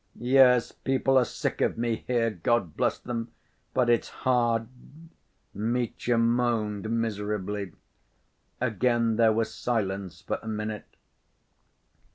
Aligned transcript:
"Yes, 0.19 0.71
people 0.71 1.15
are 1.19 1.23
sick 1.23 1.61
of 1.61 1.77
me 1.77 1.97
here! 2.07 2.31
God 2.31 2.75
bless 2.75 2.97
them, 2.97 3.31
but 3.71 3.87
it's 3.87 4.09
hard," 4.25 4.67
Mitya 5.53 6.17
moaned 6.17 6.89
miserably. 6.89 7.73
Again 8.59 9.17
there 9.17 9.31
was 9.31 9.53
silence 9.53 10.19
for 10.21 10.39
a 10.41 10.47
minute. 10.47 10.95